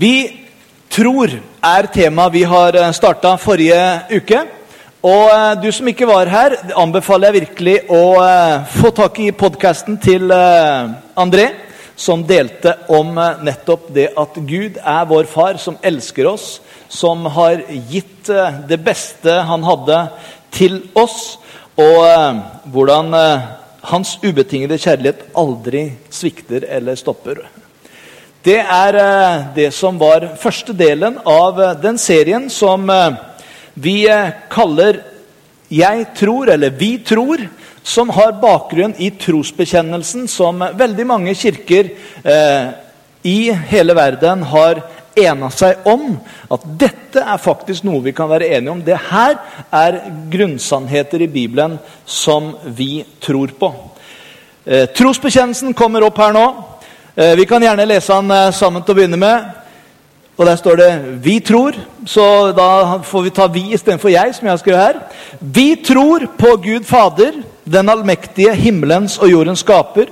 [0.00, 0.46] Vi
[0.88, 1.28] tror
[1.60, 3.80] er tema vi har starta forrige
[4.14, 4.38] uke.
[5.04, 9.26] Og eh, du som ikke var her, anbefaler jeg virkelig å eh, få tak i
[9.36, 11.46] podkasten til eh, André,
[12.00, 13.12] som delte om
[13.44, 16.48] nettopp det at Gud er vår far, som elsker oss,
[16.88, 17.60] som har
[17.92, 18.32] gitt
[18.72, 20.00] det beste han hadde
[20.48, 21.34] til oss,
[21.76, 22.40] og
[22.72, 23.12] hvordan
[23.92, 27.44] hans ubetingede kjærlighet aldri svikter eller stopper.
[28.44, 28.96] Det er
[29.54, 32.88] det som var første delen av den serien som
[33.74, 34.08] vi
[34.48, 35.02] kaller
[35.70, 37.48] 'Jeg tror', eller 'Vi tror',
[37.82, 41.90] som har bakgrunn i trosbekjennelsen som veldig mange kirker
[42.24, 42.72] eh,
[43.22, 44.82] i hele verden har
[45.16, 46.18] ena seg om.
[46.50, 48.82] At dette er faktisk noe vi kan være enige om.
[48.84, 49.38] Det her
[49.72, 50.00] er
[50.32, 53.72] grunnsannheter i Bibelen som vi tror på.
[54.66, 56.46] Eh, trosbekjennelsen kommer opp her nå.
[57.20, 59.48] Eh, vi kan gjerne lese den eh, sammen til å begynne med.
[60.40, 64.32] Og der står det 'Vi tror', så da får vi ta 'vi' istedenfor 'jeg'.
[64.32, 64.94] som jeg har skrevet her.
[65.40, 67.32] Vi tror på Gud Fader,
[67.72, 70.04] den allmektige himmelens og jordens skaper.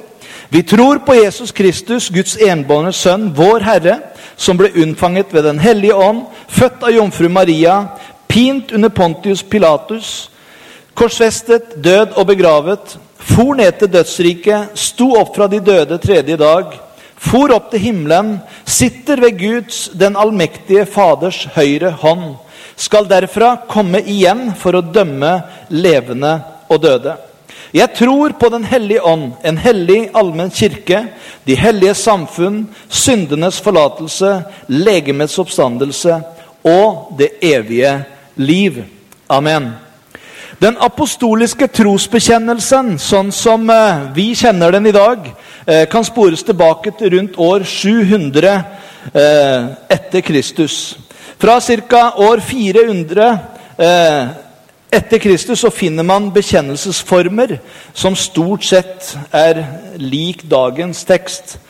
[0.51, 3.99] Vi tror på Jesus Kristus, Guds enbårne sønn, vår Herre,
[4.37, 7.87] som ble unnfanget ved Den hellige ånd, født av jomfru Maria,
[8.29, 10.31] pint under Pontius Pilatus,
[10.95, 16.88] korsfestet, død og begravet, for ned til dødsriket, sto opp fra de døde tredje dag
[17.19, 22.37] for opp til himmelen, sitter ved Guds, den allmektige Faders høyre hånd,
[22.79, 25.33] skal derfra komme igjen for å dømme
[25.75, 26.37] levende
[26.71, 27.17] og døde.
[27.75, 31.03] Jeg tror på Den hellige ånd, en hellig allmenn kirke,
[31.45, 34.31] de hellige samfunn, syndenes forlatelse,
[34.69, 36.21] legemets oppstandelse
[36.65, 37.93] og det evige
[38.37, 38.85] liv.
[39.29, 39.88] Amen.
[40.59, 45.29] Den apostoliske trosbekjennelsen, sånn som eh, vi kjenner den i dag,
[45.63, 48.57] eh, kan spores tilbake til rundt år 700
[49.13, 50.97] eh, etter Kristus.
[51.39, 52.03] Fra ca.
[52.19, 53.29] år 400
[54.91, 57.61] etter Kristus så finner man bekjennelsesformer
[57.95, 59.61] som stort sett er
[60.03, 61.61] lik dagens tekst.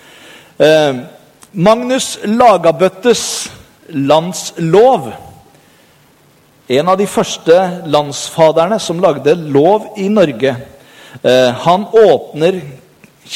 [1.52, 3.50] Magnus Lagabøttes
[3.92, 5.12] landslov
[6.68, 7.54] en av de første
[7.88, 10.52] landsfaderne som lagde lov i Norge.
[11.22, 12.58] Eh, han åpner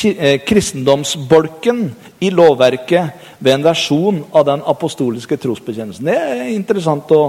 [0.04, 1.86] eh, kristendomsbolken
[2.20, 6.10] i lovverket ved en versjon av den apostoliske trosbekjennelsen.
[6.12, 7.22] Det er interessant å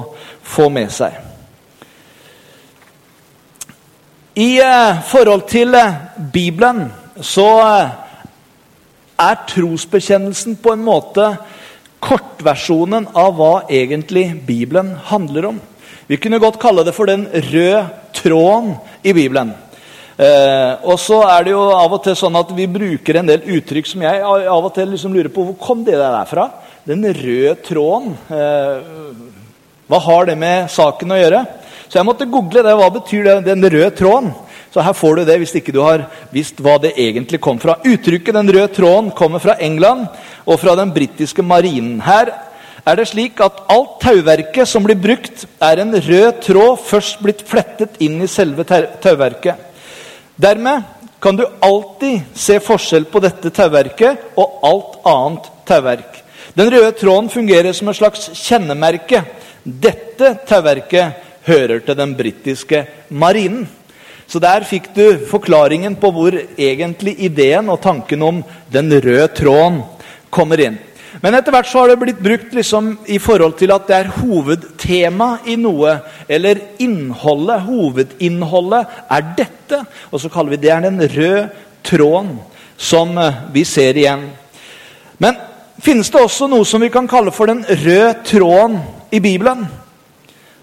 [0.43, 1.15] få med seg.
[4.35, 5.71] I eh, forhold til
[6.35, 6.89] Bibelen
[7.23, 11.35] så er trosbekjennelsen på en måte
[12.03, 15.69] kortversjonen av hva egentlig Bibelen handler om.
[16.07, 17.83] Vi kunne godt kalle det for den røde
[18.15, 19.53] tråden i Bibelen.
[20.13, 23.47] Eh, og så er det jo av og til sånn at vi bruker en del
[23.55, 26.49] uttrykk som jeg av og til liksom lurer på hvor kom det der fra.
[26.85, 28.17] Den røde tråden.
[28.29, 28.83] Eh,
[29.89, 31.43] hva har det med saken å gjøre?
[31.87, 32.75] Så jeg måtte google det.
[32.77, 34.31] Hva betyr det, den røde tråden?
[34.73, 37.77] Så her får du det hvis ikke du har visst hva det egentlig kom fra.
[37.85, 40.07] Uttrykket 'den røde tråden' kommer fra England
[40.45, 42.01] og fra den britiske marinen.
[42.01, 42.33] Her
[42.83, 47.43] er det slik at alt tauverket som blir brukt, er en rød tråd først blitt
[47.47, 49.55] flettet inn i selve tauverket.
[50.35, 50.83] Dermed
[51.23, 56.19] kan du alltid se forskjell på dette tauverket og alt annet tauverk.
[56.57, 59.23] Den røde tråden fungerer som et slags kjennemerke.
[59.63, 63.63] Dette tauverket hører til den britiske marinen.
[64.27, 69.83] Så der fikk du forklaringen på hvor egentlig ideen og tanken om den røde tråden
[70.33, 70.77] kommer inn.
[71.21, 74.13] Men etter hvert så har det blitt brukt liksom i forhold til at det er
[74.15, 75.97] hovedtema i noe.
[76.27, 79.83] Eller innholdet, hovedinnholdet, er dette.
[80.11, 81.45] Og så kaller vi det den røde
[81.83, 82.37] tråden
[82.77, 84.25] som eh, vi ser igjen.
[85.21, 85.37] Men
[85.83, 88.79] finnes det også noe som vi kan kalle for den røde tråden
[89.13, 89.67] i Bibelen?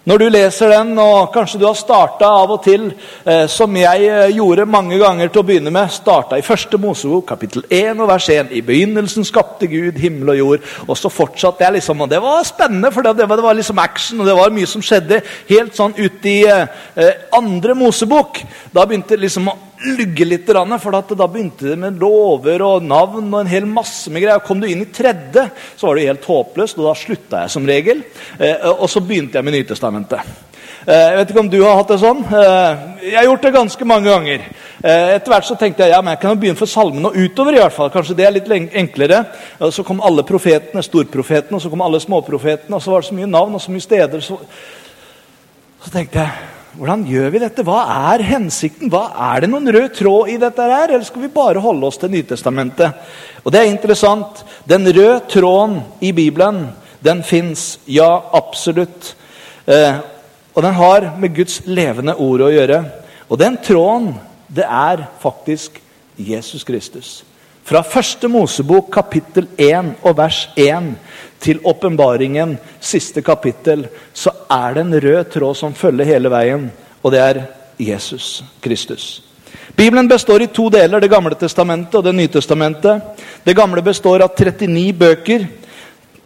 [0.01, 2.87] Når du leser den, og kanskje du har starta av og til,
[3.21, 7.27] eh, som jeg eh, gjorde mange ganger til å begynne med, starta i første Mosebok,
[7.29, 8.49] kapittel 1 og vers 1.
[8.57, 10.65] I begynnelsen skapte Gud himmel og jord.
[10.87, 13.77] Og så fortsatte jeg liksom, og Det var spennende, for det var, det var liksom
[13.77, 15.21] action, og det var mye som skjedde
[15.51, 18.41] helt sånn ut i eh, andre Mosebok.
[18.73, 19.51] Da begynte liksom
[19.97, 20.51] lugge litt.
[20.51, 24.43] For da begynte det med lover og navn og en hel masse med greier.
[24.45, 27.67] Kom du inn i tredje, så var det helt håpløst, og da slutta jeg som
[27.67, 28.05] regel.
[28.39, 30.33] Eh, og så begynte jeg med Nytestamentet.
[30.81, 32.21] Eh, jeg vet ikke om du har hatt det sånn.
[33.01, 34.45] Jeg har gjort det ganske mange ganger.
[34.81, 37.57] Etter hvert så tenkte jeg ja, men jeg kan jo begynne for salmen og utover.
[37.57, 37.91] i hvert fall.
[37.93, 39.25] Kanskje det er litt enklere.
[39.69, 42.75] Så kom alle profetene, storprofetene, og så kom alle småprofetene.
[42.75, 44.25] Og så var det så mye navn og så mye steder.
[44.25, 44.39] Så,
[45.85, 47.63] så tenkte jeg hvordan gjør vi dette?
[47.67, 47.81] Hva
[48.11, 48.89] er hensikten?
[48.91, 51.97] Hva Er det noen rød tråd i dette, her, eller skal vi bare holde oss
[51.99, 52.93] til Nytestamentet?
[53.43, 54.43] Og Det er interessant.
[54.67, 56.69] Den røde tråden i Bibelen,
[57.03, 57.79] den fins.
[57.87, 59.15] Ja, absolutt.
[59.67, 59.95] Eh,
[60.55, 62.85] og den har med Guds levende ord å gjøre.
[63.29, 64.15] Og den tråden,
[64.47, 65.81] det er faktisk
[66.17, 67.23] Jesus Kristus.
[67.63, 70.95] Fra første Mosebok kapittel 1 og vers 1
[71.41, 76.69] til åpenbaringen, siste kapittel, så er det en rød tråd som følger hele veien,
[77.01, 77.41] og det er
[77.81, 79.23] Jesus Kristus.
[79.75, 83.01] Bibelen består i to deler, Det gamle testamentet og Det nye testamentet.
[83.43, 85.47] Det gamle består av 39 bøker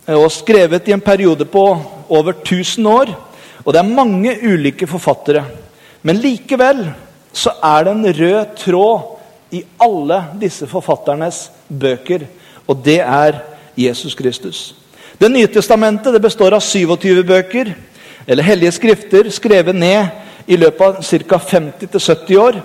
[0.07, 1.63] og skrevet i en periode på
[2.09, 3.15] over 1000 år.
[3.65, 5.45] Og det er mange ulike forfattere.
[6.03, 6.85] Men likevel
[7.33, 9.01] så er det en rød tråd
[9.51, 12.25] i alle disse forfatternes bøker,
[12.67, 13.39] og det er
[13.77, 14.75] Jesus Kristus.
[15.17, 17.69] Det nye testamentet det består av 27 bøker,
[18.27, 20.09] eller hellige skrifter, skrevet ned
[20.51, 21.38] i løpet av ca.
[21.39, 22.57] 50-70 år.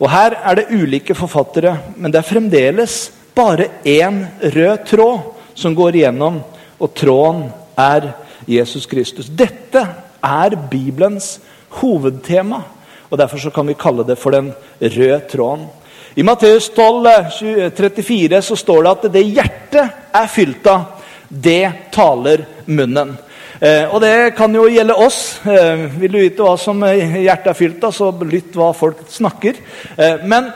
[0.00, 2.94] Og Her er det ulike forfattere, men det er fremdeles
[3.36, 6.38] bare én rød tråd som går igjennom,
[6.80, 8.14] og tråden er
[8.48, 9.28] Jesus Kristus.
[9.28, 9.82] Dette
[10.24, 11.34] er Bibelens
[11.82, 12.62] hovedtema,
[13.10, 15.68] og derfor kan vi kalle det for den røde tråden.
[16.16, 20.96] I Matteus 12, 34 så står det at det hjertet er fylt av,
[21.30, 23.14] det taler munnen.
[23.60, 25.40] Eh, og det kan jo gjelde oss.
[25.46, 29.60] Eh, vil du vite hva som hjertet er fylt av, så lytt hva folk snakker.
[29.96, 30.50] Eh, men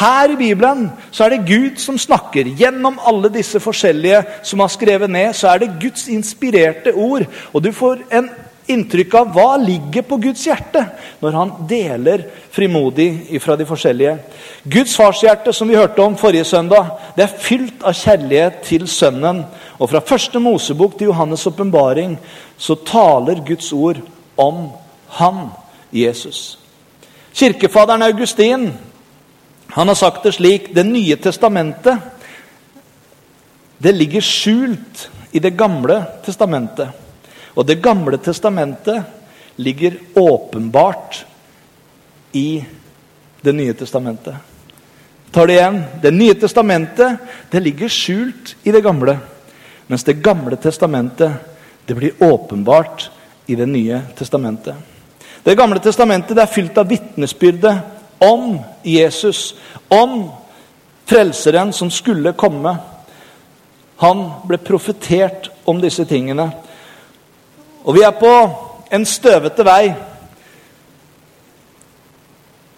[0.00, 2.52] her i Bibelen så er det Gud som snakker.
[2.60, 7.26] Gjennom alle disse forskjellige som har skrevet ned, så er det Guds inspirerte ord.
[7.52, 8.30] Og du får en
[8.72, 10.82] inntrykk av hva ligger på Guds hjerte
[11.20, 12.24] når han deler
[12.54, 14.16] frimodig fra de forskjellige.
[14.64, 19.42] Guds farshjerte, som vi hørte om forrige søndag, det er fylt av kjærlighet til Sønnen.
[19.78, 22.16] Og fra første Mosebok til Johannes' åpenbaring
[22.58, 24.00] så taler Guds ord
[24.36, 24.68] om
[25.18, 25.48] han,
[25.92, 26.58] Jesus.
[27.34, 28.70] Kirkefaderen Augustin
[29.70, 31.98] han har sagt det slik Det nye testamentet
[33.80, 36.90] det ligger skjult i Det gamle testamentet.
[37.54, 39.02] Og Det gamle testamentet
[39.56, 41.24] ligger åpenbart
[42.32, 42.64] i
[43.42, 44.34] Det nye testamentet.
[45.30, 45.82] Tar det igjen.
[46.02, 47.18] Det nye testamentet
[47.50, 49.18] det ligger skjult i det gamle.
[49.86, 51.32] Mens Det gamle testamentet
[51.86, 53.10] det blir åpenbart
[53.46, 54.74] i Det nye testamentet.
[55.42, 57.78] Det gamle testamentet det er fylt av vitnesbyrdet
[58.18, 59.54] om Jesus,
[59.88, 60.30] om
[61.08, 62.76] frelseren som skulle komme.
[63.96, 66.50] Han ble profetert om disse tingene.
[67.84, 68.32] Og vi er på
[68.92, 69.92] en støvete vei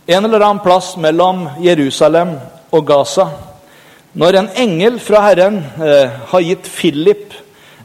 [0.07, 2.35] en eller annen plass mellom Jerusalem
[2.75, 3.29] og Gaza.
[4.19, 7.35] Når en engel fra Herren eh, har gitt Philip,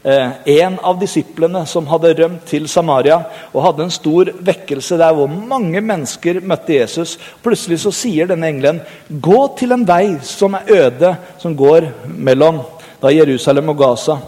[0.02, 3.20] eh, en av disiplene som hadde rømt til Samaria,
[3.52, 8.50] og hadde en stor vekkelse der hvor mange mennesker møtte Jesus Plutselig så sier denne
[8.50, 12.60] engelen, 'Gå til en vei som er øde, som går mellom
[13.02, 14.18] da, Jerusalem og Gaza.'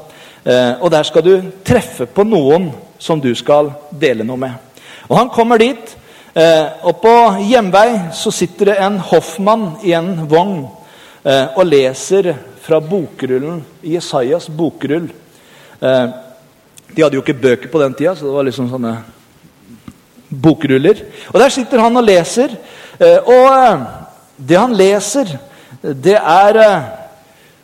[0.44, 4.52] Eh, og der skal du treffe på noen som du skal dele noe med.
[5.08, 5.96] Og Han kommer dit,
[6.34, 7.14] eh, og på
[7.48, 10.68] hjemvei så sitter det en hoffmann i en vogn
[11.24, 15.08] eh, og leser fra bokrullen, Jesajas bokrull.
[15.80, 18.92] De hadde jo ikke bøker på den tida, så det var liksom sånne
[20.28, 21.00] bokruller.
[21.32, 22.52] Og Der sitter han og leser.
[23.00, 23.86] Og
[24.36, 25.32] det han leser,
[25.80, 26.60] det er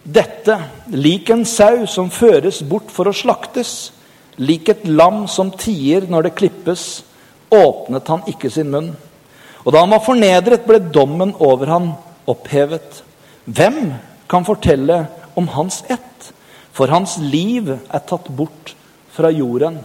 [0.07, 0.57] dette
[0.95, 3.91] lik en sau som føres bort for å slaktes,
[4.39, 6.87] lik et lam som tier når det klippes,
[7.53, 8.91] åpnet han ikke sin munn.
[9.65, 11.91] Og da han var fornedret, ble dommen over han
[12.31, 13.03] opphevet.
[13.47, 13.95] Hvem
[14.31, 15.05] kan fortelle
[15.39, 16.31] om hans ett?
[16.77, 18.75] For hans liv er tatt bort
[19.17, 19.81] fra jorden.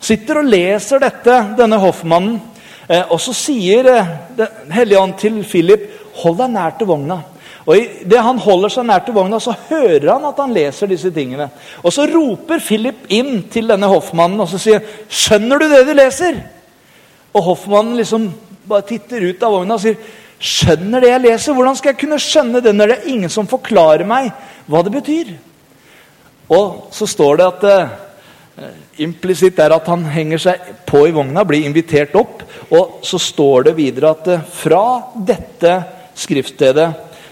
[0.00, 2.38] Sitter og leser dette, denne hoffmannen,
[2.86, 5.88] eh, og så sier eh, Den hellige ånd til Philip,
[6.22, 7.18] hold deg nær til vogna.
[7.68, 11.10] Og Idet han holder seg nær til vogna, så hører han at han leser disse
[11.12, 11.50] tingene.
[11.82, 15.92] Og Så roper Philip inn til denne hoffmannen og så sier 'Skjønner du det du
[15.92, 16.40] leser?'
[17.34, 18.32] Og hoffmannen liksom
[18.64, 19.96] bare titter ut av vogna og sier
[20.40, 21.52] 'Skjønner det jeg leser?
[21.52, 24.32] Hvordan skal jeg kunne skjønne det når det er ingen som forklarer meg
[24.66, 25.36] hva det betyr?'
[26.48, 31.44] Og så står det at uh, implisitt er at han henger seg på i vogna,
[31.44, 32.42] blir invitert opp.
[32.72, 35.74] Og så står det videre at uh, fra dette
[36.16, 36.88] skriftstedet,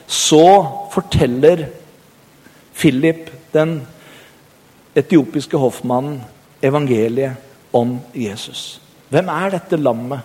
[0.07, 1.67] så forteller
[2.77, 3.81] Philip, den
[4.97, 6.21] etiopiske hoffmannen,
[6.63, 7.37] evangeliet
[7.73, 8.81] om Jesus.
[9.13, 10.21] Hvem er dette lammet?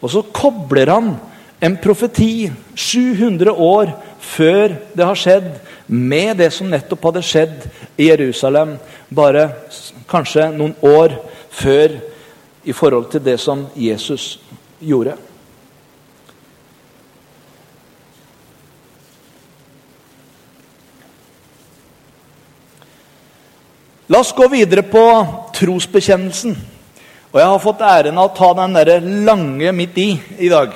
[0.00, 1.14] Og så kobler han
[1.60, 5.50] en profeti 700 år før det har skjedd,
[5.90, 7.64] med det som nettopp hadde skjedd
[7.98, 8.76] i Jerusalem,
[9.10, 9.48] bare
[10.10, 11.16] kanskje noen år
[11.50, 11.96] før
[12.64, 14.36] i forhold til det som Jesus
[14.78, 15.16] gjorde.
[24.10, 25.00] La oss gå videre på
[25.54, 26.56] trosbekjennelsen.
[27.30, 30.08] Og jeg har fått æren av å ta den der lange midt i
[30.42, 30.72] i dag.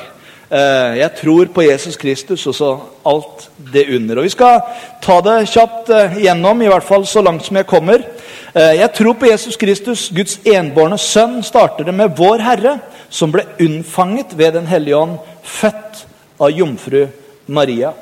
[0.46, 2.70] Eh, jeg tror på Jesus Kristus og så
[3.10, 4.22] alt det under.
[4.22, 4.62] Og Vi skal
[5.02, 8.06] ta det kjapt eh, gjennom, i hvert fall så langt som jeg kommer.
[8.54, 12.78] Eh, jeg tror på Jesus Kristus, Guds enbårne sønn, starter det med vår Herre,
[13.10, 16.06] som ble unnfanget ved Den hellige ånd, født
[16.38, 17.08] av jomfru
[17.50, 17.96] Maria.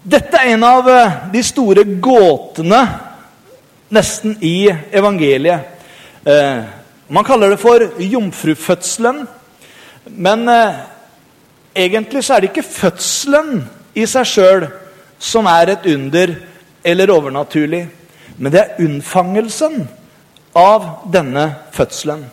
[0.00, 0.94] Dette er en av
[1.36, 2.86] de store gåtene
[3.92, 5.60] nesten i evangeliet.
[7.08, 9.26] Man kaller det for jomfrufødselen.
[10.04, 10.80] Men eh,
[11.76, 13.64] egentlig så er det ikke fødselen
[13.96, 14.66] i seg sjøl
[15.18, 16.34] som er et under
[16.84, 17.84] eller overnaturlig.
[18.36, 19.84] Men det er unnfangelsen
[20.58, 22.24] av denne fødselen.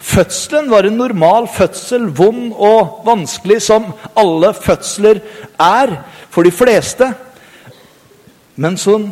[0.00, 5.20] Fødselen var en normal fødsel, vond og vanskelig, som alle fødsler
[5.60, 5.92] er
[6.30, 7.10] for de fleste.
[8.56, 9.10] Men sånn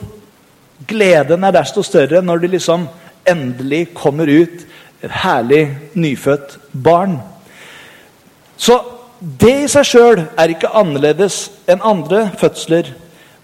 [0.87, 2.87] gleden er desto større når det liksom
[3.29, 4.65] endelig kommer ut
[5.03, 7.19] et herlig nyfødt barn.
[8.59, 8.79] Så
[9.21, 12.93] det i seg sjøl er ikke annerledes enn andre fødsler.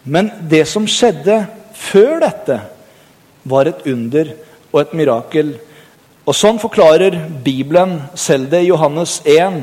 [0.05, 2.61] Men det som skjedde før dette,
[3.45, 4.31] var et under
[4.73, 5.51] og et mirakel.
[6.25, 9.59] Og Sånn forklarer Bibelen selv det i Johannes 1.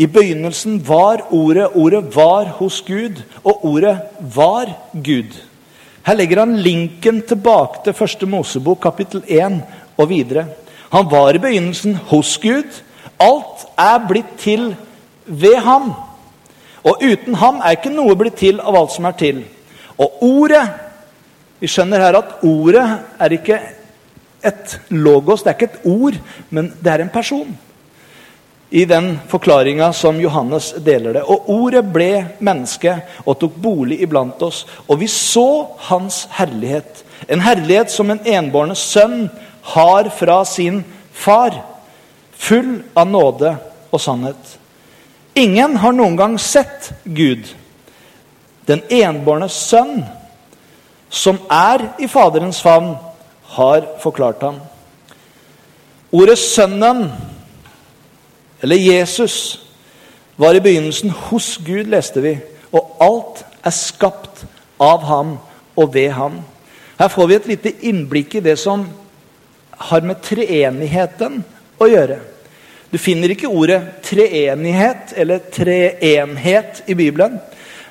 [0.00, 3.98] I begynnelsen var Ordet, Ordet var hos Gud, og Ordet
[4.34, 5.36] var Gud.
[6.02, 9.60] Her legger han linken tilbake til første Mosebok, kapittel 1
[10.00, 10.46] og videre.
[10.90, 12.80] Han var i begynnelsen hos Gud.
[13.20, 14.72] Alt er blitt til
[15.26, 15.92] ved ham.
[16.84, 19.42] Og uten ham er ikke noe blitt til av alt som er til.
[19.98, 20.68] Og ordet
[21.60, 22.82] Vi skjønner her at ordet
[23.20, 23.56] er ikke
[24.48, 26.14] et logos, det er ikke et ord,
[26.48, 27.50] men det er en person.
[28.70, 31.22] I den forklaringa som Johannes deler det.
[31.26, 34.62] Og ordet ble menneske og tok bolig iblant oss.
[34.86, 37.02] Og vi så hans herlighet.
[37.26, 39.26] En herlighet som en enbårne sønn
[39.74, 41.56] har fra sin far.
[42.30, 43.56] Full av nåde
[43.90, 44.56] og sannhet.
[45.34, 47.50] Ingen har noen gang sett Gud.
[48.70, 50.04] Den enbårne sønn,
[51.10, 52.94] som er i Faderens favn,
[53.56, 54.60] har forklart ham.
[56.12, 57.10] Ordet 'sønnen',
[58.60, 59.60] eller Jesus,
[60.36, 62.34] var i begynnelsen hos Gud, leste vi.
[62.72, 64.44] Og alt er skapt
[64.80, 65.36] av ham
[65.76, 66.40] og ved ham.
[67.00, 68.86] Her får vi et lite innblikk i det som
[69.90, 71.40] har med treenigheten
[71.80, 72.18] å gjøre.
[72.90, 77.38] Du finner ikke ordet treenighet eller treenhet i Bibelen.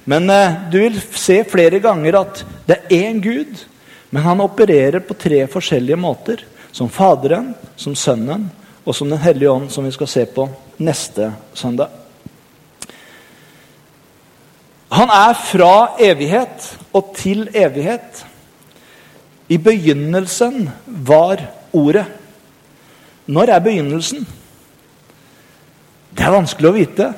[0.10, 3.62] Men eh, du vil se flere ganger at det er én Gud,
[4.10, 6.46] men han opererer på tre forskjellige måter.
[6.72, 8.46] Som Faderen, som Sønnen
[8.86, 11.90] og som Den hellige ånd, som vi skal se på neste søndag.
[14.92, 18.26] Han er fra evighet og til evighet.
[19.50, 22.06] I begynnelsen var Ordet.
[23.30, 24.24] Når er begynnelsen?
[26.18, 27.10] Det er vanskelig å vite.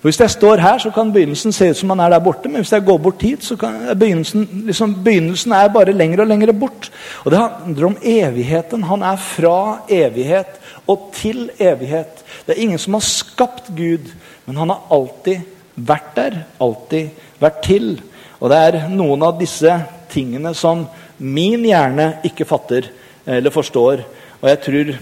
[0.00, 2.48] For Hvis jeg står her, så kan begynnelsen se ut som han er der borte.
[2.48, 6.30] Men hvis jeg går bort hit, så kan begynnelsen, liksom, begynnelsen er bare lenger og
[6.32, 6.88] lenger bort.
[7.24, 8.82] Og Det handler om evigheten.
[8.82, 10.58] Han er fra evighet
[10.90, 12.24] og til evighet.
[12.46, 14.10] Det er ingen som har skapt Gud,
[14.46, 15.44] men han har alltid
[15.76, 16.40] vært der.
[16.60, 17.94] Alltid vært til.
[18.40, 19.76] Og det er noen av disse
[20.12, 20.86] tingene som
[21.22, 22.90] min hjerne ikke fatter
[23.26, 24.02] eller forstår.
[24.42, 24.94] Og jeg tror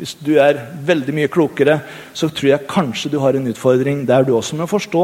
[0.00, 0.56] hvis du er
[0.88, 1.74] veldig mye klokere,
[2.16, 5.02] så tror jeg kanskje du har en utfordring der du også må forstå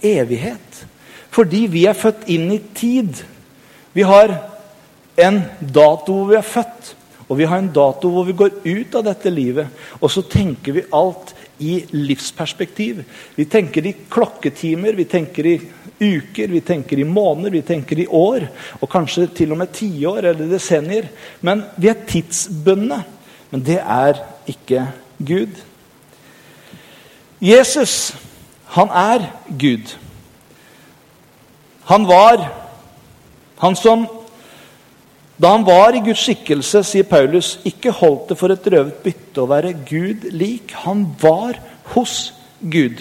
[0.00, 0.84] evighet.
[1.30, 3.20] Fordi vi er født inn i tid.
[3.92, 4.32] Vi har
[5.20, 6.94] en dato hvor vi er født,
[7.30, 9.70] og vi har en dato hvor vi går ut av dette livet.
[10.02, 11.30] Og så tenker vi alt
[11.62, 13.04] i livsperspektiv.
[13.36, 15.54] Vi tenker i klokketimer, vi tenker i
[16.00, 18.48] uker, vi tenker i måneder, vi tenker i år.
[18.80, 21.06] Og kanskje til og med tiår eller desennier.
[21.46, 23.02] Men vi er tidsbundne.
[23.54, 24.18] Men det er
[24.50, 24.88] ikke
[25.22, 25.54] Gud.
[27.40, 28.10] Jesus,
[28.74, 29.94] han er Gud.
[31.90, 32.42] Han var
[33.60, 34.06] han som
[35.40, 39.40] da han var i Guds skikkelse, sier Paulus, ikke holdt det for et røvet bytte
[39.40, 40.74] å være Gud lik.
[40.84, 41.56] Han var
[41.94, 43.00] hos Gud.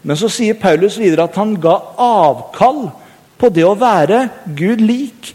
[0.00, 2.86] Men så sier Paulus videre at han ga avkall
[3.36, 4.22] på det å være
[4.56, 5.34] Gud lik.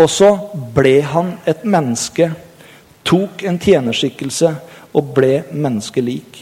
[0.00, 0.30] Og så
[0.76, 2.30] ble han et menneske,
[3.04, 4.54] tok en tjenerskikkelse
[4.96, 6.40] og ble menneskelik.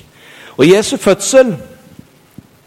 [0.54, 1.56] Og Jesu fødsel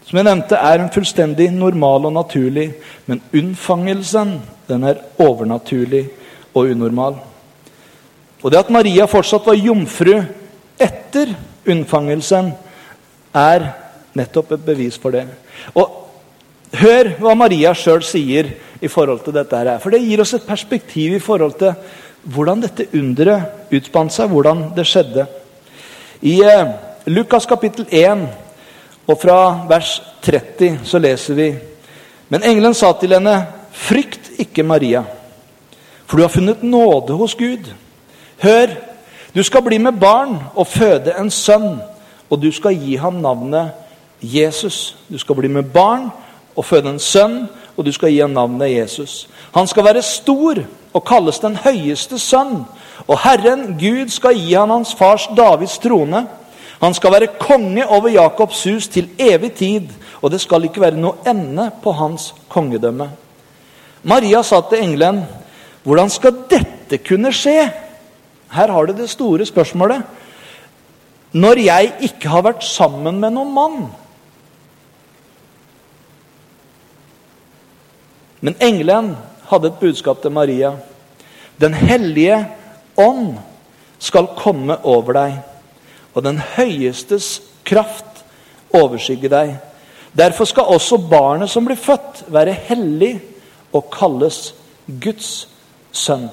[0.08, 2.70] som jeg nevnte, er en fullstendig normal og naturlig,
[3.04, 6.06] men unnfangelsen den er overnaturlig
[6.54, 7.18] og unormal.
[8.42, 10.14] Og det at Maria fortsatt var jomfru
[10.78, 11.34] etter
[11.68, 12.52] unnfangelsen,
[13.34, 13.64] er
[14.16, 15.26] nettopp et bevis for det.
[15.74, 15.98] Og
[16.76, 18.50] Hør hva Maria sjøl sier
[18.84, 19.56] i forhold til dette.
[19.56, 21.72] her, For det gir oss et perspektiv i forhold til
[22.24, 25.26] hvordan dette underet utspant seg, hvordan det skjedde.
[26.22, 26.74] I eh,
[27.06, 28.26] Lukas kapittel 1
[29.08, 31.54] og fra vers 30 så leser vi
[32.28, 35.02] Men engelen sa til henne, 'Frykt ikke, Maria,
[36.08, 37.68] for du har funnet nåde hos Gud.'
[38.38, 38.66] Hør,
[39.34, 41.80] du skal bli med barn og føde en sønn,
[42.30, 43.70] og du skal gi ham navnet
[44.22, 44.96] Jesus.
[45.08, 46.10] Du skal bli med barn
[46.56, 49.28] og føde en sønn, og du skal gi ham navnet Jesus.
[49.54, 50.54] Han skal være stor
[50.94, 52.64] og kalles den høyeste sønn,
[53.06, 56.26] og Herren Gud skal gi ham hans fars Davids trone.
[56.82, 59.88] Han skal være konge over Jakobs hus til evig tid,
[60.22, 63.10] og det skal ikke være noe ende på hans kongedømme.
[64.02, 65.24] Maria sa til engelen,
[65.88, 67.72] 'Hvordan skal dette kunne skje?'
[68.52, 70.02] Her har du det store spørsmålet.
[71.32, 73.88] Når jeg ikke har vært sammen med noen mann.
[78.40, 79.16] Men engelen
[79.48, 80.76] hadde et budskap til Maria.
[81.60, 82.46] Den hellige
[82.96, 83.38] ånd
[83.98, 85.38] skal komme over deg
[86.14, 88.24] og den høyestes kraft
[88.74, 89.56] overskygge deg.
[90.16, 93.20] Derfor skal også barnet som blir født, være hellig
[93.72, 94.54] og kalles
[94.88, 95.48] Guds
[95.92, 96.28] sønn.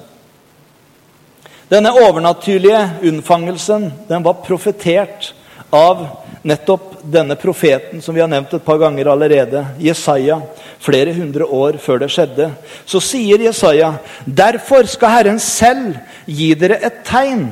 [1.70, 5.32] Denne overnaturlige unnfangelsen den var profetert
[5.74, 6.04] av
[6.46, 10.38] nettopp denne profeten som vi har nevnt et par ganger allerede, Jesaja,
[10.78, 12.50] flere hundre år før det skjedde.
[12.86, 17.48] Så sier Jesaja, derfor skal Herren selv gi dere et tegn.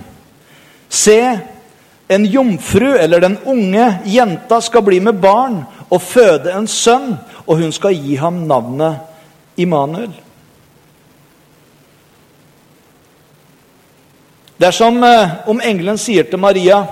[0.89, 1.19] Se,
[2.09, 7.59] en jomfru eller den unge jenta skal bli med barn og føde en sønn, og
[7.59, 9.03] hun skal gi ham navnet
[9.59, 10.13] Immanuel.
[14.59, 16.85] Det er som eh, om engelen sier til Maria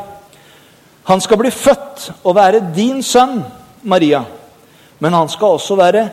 [1.02, 3.40] han skal bli født og være din sønn,
[3.82, 4.20] Maria.
[5.02, 6.04] Men han skal også være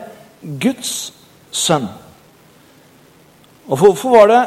[0.42, 1.12] Guds
[1.54, 1.86] sønn.
[3.70, 4.40] Og Hvorfor var det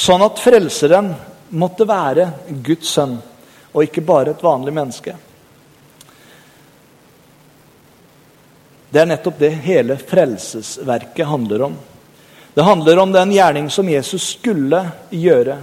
[0.00, 1.10] sånn at Frelseren
[1.52, 2.30] måtte være
[2.64, 3.18] Guds sønn?
[3.72, 5.14] og ikke bare et vanlig menneske.
[8.88, 11.74] Det er nettopp det hele frelsesverket handler om.
[12.54, 14.80] Det handler om den gjerning som Jesus skulle
[15.14, 15.58] gjøre.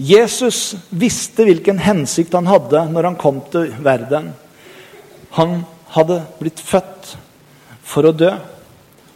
[0.00, 4.30] Jesus visste hvilken hensikt han hadde når han kom til verden.
[5.36, 5.58] Han
[5.92, 7.10] hadde blitt født
[7.84, 8.30] for å dø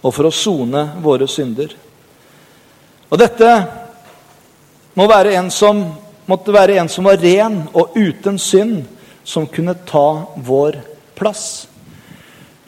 [0.04, 1.72] og for å sone våre synder.
[3.08, 3.48] Og dette
[4.98, 5.80] må være en som
[6.28, 8.84] måtte være en som var ren og uten synd,
[9.24, 10.78] som kunne ta vår
[11.16, 11.66] plass.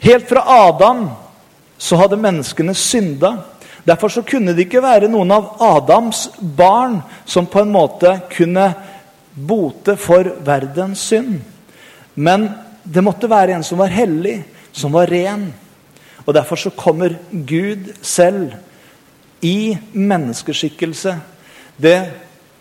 [0.01, 1.07] Helt fra Adam
[1.77, 3.35] så hadde menneskene synda.
[3.87, 8.65] Derfor så kunne det ikke være noen av Adams barn som på en måte kunne
[9.31, 11.37] bote for verdens synd.
[12.15, 12.49] Men
[12.83, 14.41] det måtte være en som var hellig,
[14.75, 15.47] som var ren.
[16.25, 18.57] Og Derfor så kommer Gud selv
[19.41, 21.13] i menneskeskikkelse.
[21.77, 21.99] Det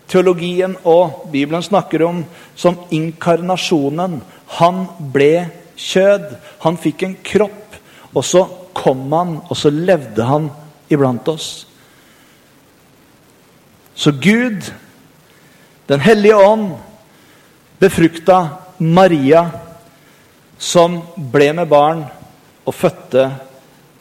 [0.07, 2.21] teologien og Bibelen snakker om
[2.55, 4.21] som inkarnasjonen.
[4.61, 6.29] Han ble kjød.
[6.63, 7.81] Han fikk en kropp,
[8.15, 8.45] og så
[8.77, 10.51] kom han, og så levde han
[10.89, 11.67] iblant oss.
[13.95, 14.73] Så Gud,
[15.87, 16.73] Den hellige ånd,
[17.79, 19.51] befrukta Maria,
[20.59, 22.01] som ble med barn
[22.67, 23.29] og fødte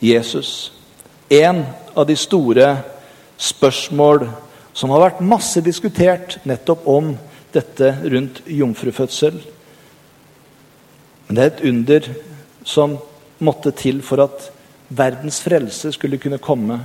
[0.01, 0.71] Jesus.
[1.29, 1.61] En
[1.93, 2.71] av de store
[3.37, 4.25] spørsmål
[4.73, 7.13] som har vært masse diskutert nettopp om
[7.53, 9.37] dette rundt jomfrufødsel.
[11.27, 12.09] Men det er et under
[12.65, 12.97] som
[13.45, 14.49] måtte til for at
[14.89, 16.79] verdens frelse skulle kunne komme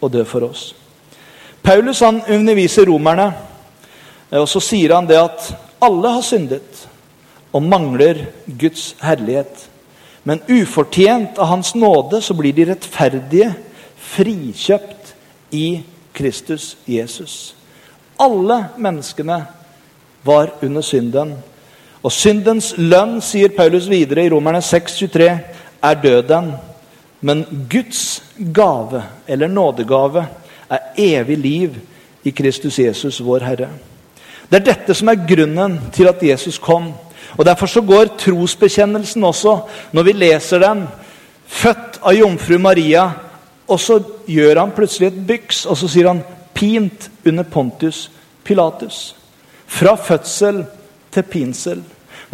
[0.00, 0.72] og dø for oss.
[1.62, 3.30] Paulus han underviser romerne,
[4.34, 5.52] og så sier han det at
[5.84, 6.84] alle har syndet
[7.54, 9.68] og mangler Guds herlighet.
[10.24, 13.52] Men ufortjent av Hans nåde så blir de rettferdige,
[14.14, 15.12] frikjøpt
[15.54, 15.82] i
[16.14, 17.54] Kristus Jesus.
[18.20, 19.40] Alle menneskene
[20.24, 21.34] var under synden.
[22.04, 25.28] Og syndens lønn, sier Paulus videre i Romerne 6,23,
[25.84, 26.52] er døden.
[27.24, 30.26] Men Guds gave, eller nådegave,
[30.68, 31.78] er evig liv
[32.24, 33.70] i Kristus Jesus, vår Herre.
[34.50, 36.90] Det er dette som er grunnen til at Jesus kom.
[37.38, 39.56] Og Derfor så går trosbekjennelsen også,
[39.92, 40.84] når vi leser den,
[41.48, 43.06] født av jomfru Maria,
[43.68, 46.22] og så gjør han plutselig et byks, og så sier han
[46.54, 48.10] 'pint under Pontius
[48.44, 49.14] Pilatus'.
[49.66, 50.64] Fra fødsel
[51.10, 51.82] til pinsel.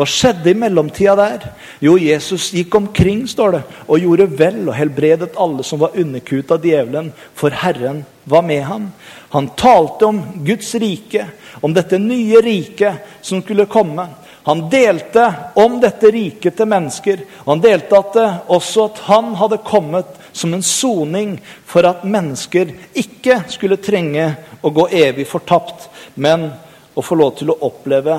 [0.01, 1.43] Hva skjedde i mellomtida der?
[1.85, 6.55] Jo, Jesus gikk omkring står det, og gjorde vel og helbredet alle som var underkuet
[6.55, 8.87] av djevelen, for Herren var med ham.
[9.35, 11.27] Han talte om Guds rike,
[11.61, 14.07] om dette nye riket som skulle komme.
[14.49, 15.27] Han delte
[15.61, 17.21] om dette riket til mennesker.
[17.45, 21.37] og Han delte at det, også at han hadde kommet som en soning
[21.69, 24.31] for at mennesker ikke skulle trenge
[24.65, 26.49] å gå evig fortapt, men
[26.97, 28.17] å få lov til å oppleve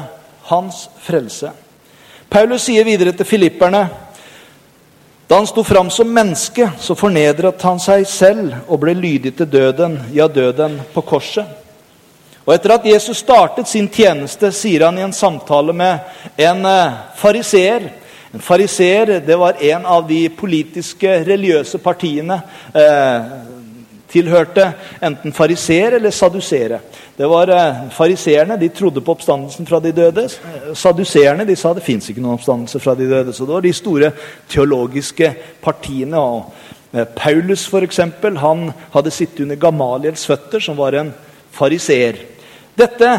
[0.54, 1.56] hans frelse.
[2.32, 3.82] Paulus sier videre til filipperne
[5.28, 9.48] da han sto fram som menneske, så fornedret han seg selv og ble lydig til
[9.48, 11.48] døden, ja, døden på korset.
[12.44, 17.00] Og Etter at Jesus startet sin tjeneste, sier han i en samtale med en eh,
[17.20, 17.91] fariseer
[18.32, 22.38] En fariseer var en av de politiske, religiøse partiene
[22.72, 23.32] eh,
[24.12, 24.67] tilhørte
[25.04, 26.80] enten fariseer eller sadusere.
[27.17, 30.28] Det var eh, Fariseerne de trodde på oppstandelsen fra de døde.
[30.78, 33.34] Saduseerne de sa det fins ikke noen oppstandelse fra de døde.
[33.34, 34.12] Så det var de store
[34.52, 36.19] teologiske partiene.
[36.19, 36.52] og
[36.93, 41.13] eh, Paulus for eksempel, han hadde sittet under Gamaliels føtter, som var en
[41.52, 42.19] fariseer.
[42.78, 43.12] Dette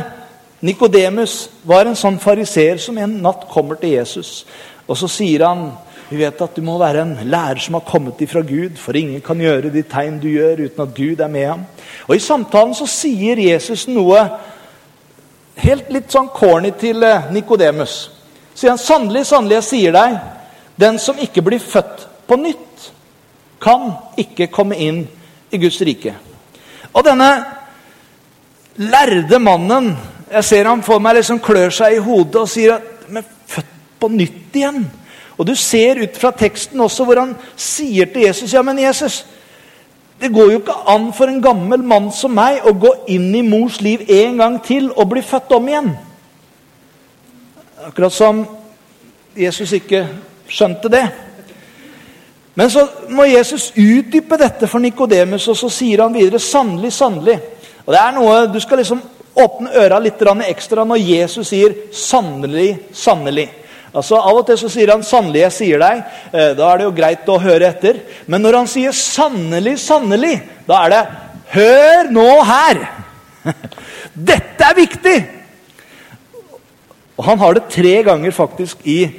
[0.63, 4.45] Nikodemus var en sånn fariseer som en natt kommer til Jesus.
[4.87, 5.73] Og så sier han
[6.13, 9.21] vi vet at du må være en lærer som har kommet ifra Gud, for ingen
[9.25, 11.65] kan gjøre de tegn du gjør, uten at Gud er med ham.
[12.09, 14.23] Og I samtalen så sier Jesus noe
[15.63, 17.97] helt litt sånn corny til eh, Nikodemus.
[18.55, 20.19] Sier han, 'Sannelig, sannelig, jeg sier deg,
[20.77, 22.91] den som ikke blir født på nytt,
[23.63, 25.05] kan ikke komme inn
[25.51, 26.17] i Guds rike.'
[26.93, 27.31] Og denne
[28.77, 29.97] lærde mannen
[30.33, 33.73] Jeg ser han for meg liksom klør seg i hodet og sier at 'Men født
[34.01, 35.02] på nytt igjen?'
[35.43, 39.25] Og Du ser ut fra teksten også hvor han sier til Jesus ja, men Jesus,
[40.21, 43.41] det går jo ikke an for en gammel mann som meg å gå inn i
[43.43, 45.89] mors liv en gang til og bli født om igjen.
[47.89, 48.45] Akkurat som
[49.35, 50.05] Jesus ikke
[50.47, 51.03] skjønte det.
[52.55, 57.35] Men så må Jesus utdype dette for Nikodemus, og så sier han videre sannelig, sannelig.
[57.83, 59.03] Og det er noe, Du skal liksom
[59.35, 63.49] åpne øra litt ekstra når Jesus sier sannelig, sannelig.
[63.93, 66.03] Altså Av og til så sier han 'sannelig, jeg sier deg'.
[66.33, 68.01] Eh, da er det jo greit å høre etter.
[68.27, 71.07] Men når han sier 'sannelig, sannelig', da er det
[71.53, 72.89] 'hør nå her'.
[74.31, 75.19] Dette er viktig!
[77.19, 79.11] Og Han har det tre ganger faktisk i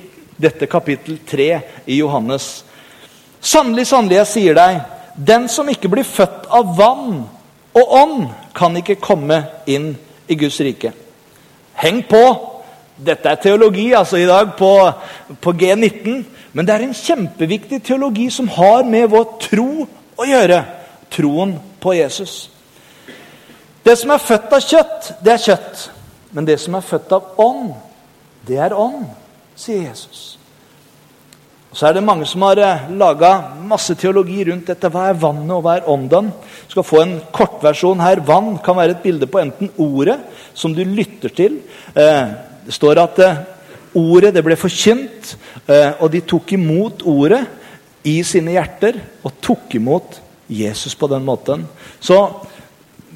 [0.41, 2.65] dette kapittel tre i Johannes.
[3.39, 4.81] Sannelig, sannelig, jeg sier deg,
[5.15, 7.23] den som ikke blir født av vann
[7.73, 9.93] og ånd, kan ikke komme inn
[10.27, 10.91] i Guds rike.
[11.75, 12.52] Heng på!
[12.97, 14.71] Dette er teologi altså i dag på,
[15.41, 16.23] på G19.
[16.53, 20.61] Men det er en kjempeviktig teologi som har med vår tro å gjøre.
[21.13, 22.35] Troen på Jesus.
[23.83, 25.89] Det som er født av kjøtt, det er kjøtt.
[26.33, 27.73] Men det som er født av ånd,
[28.47, 29.09] det er ånd,
[29.59, 30.37] sier Jesus.
[31.73, 33.31] Og Så er det mange som har eh, laga
[33.65, 34.89] masse teologi rundt dette.
[34.93, 36.29] Hva er vannet, og hva er ånden?
[36.67, 38.21] Du skal få en kortversjon her.
[38.21, 40.19] Vann kan være et bilde på enten ordet,
[40.53, 41.57] som du lytter til.
[41.97, 43.41] Eh, det står at eh,
[43.99, 45.35] ordet det ble forkynt,
[45.67, 47.43] eh, og de tok imot ordet
[48.07, 50.19] i sine hjerter og tok imot
[50.51, 51.67] Jesus på den måten.
[51.99, 52.17] Så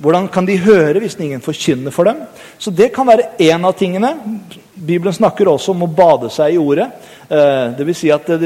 [0.02, 2.22] hvordan kan de høre hvis ingen forkynner for dem?
[2.58, 4.14] Så Det kan være én av tingene.
[4.78, 6.86] Bibelen snakker også om å bade seg i ordet.
[7.28, 8.46] Eh, det vil si at du,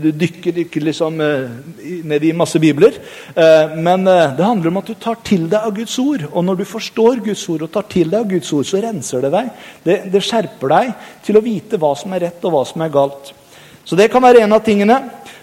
[0.00, 2.94] du, dykker, liksom, eh, ned i masse bibler.
[3.34, 6.28] Eh, men det handler om at du tar til deg av Guds ord.
[6.30, 9.26] Og når du forstår Guds ord og tar til deg av Guds ord, så renser
[9.26, 9.50] det deg.
[9.82, 10.92] Det, det skjerper deg
[11.26, 13.34] til å vite hva som er rett og hva som er galt.
[13.82, 15.00] Så det kan være en av tingene.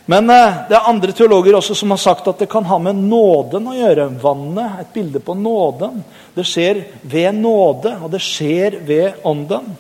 [0.10, 3.68] Men det er andre teologer også som har sagt at det kan ha med nåden
[3.70, 4.08] å gjøre.
[4.24, 6.00] Vannet et bilde på nåden.
[6.34, 9.76] Det skjer ved nåde, og det skjer ved ånden.